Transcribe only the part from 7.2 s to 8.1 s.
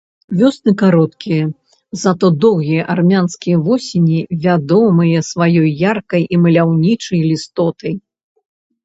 лістотай.